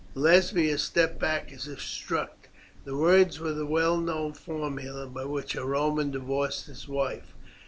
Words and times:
Lesbia 0.15 0.79
stepped 0.79 1.19
back 1.19 1.53
as 1.53 1.67
if 1.67 1.79
struck. 1.79 2.49
The 2.85 2.97
words 2.97 3.39
were 3.39 3.53
the 3.53 3.67
well 3.67 3.97
known 3.97 4.33
formula 4.33 5.05
by 5.05 5.25
which 5.25 5.53
a 5.53 5.63
Roman 5.63 6.09
divorced 6.09 6.65
his 6.65 6.87
wife. 6.87 7.35